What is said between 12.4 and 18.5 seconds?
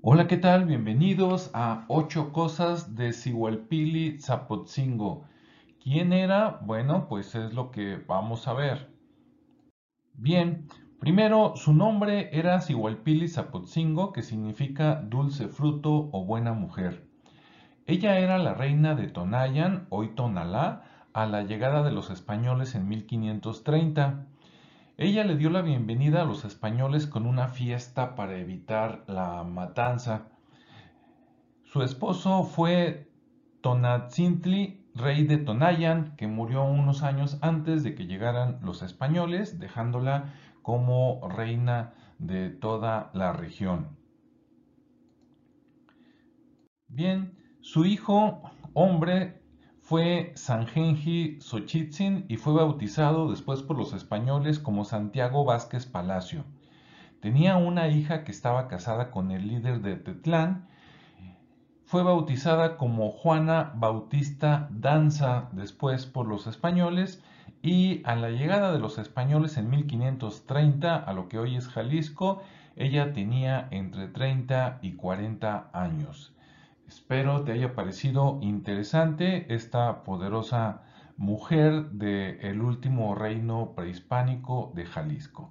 Sihualpili Zapotzingo, que significa dulce fruto o buena mujer. Ella era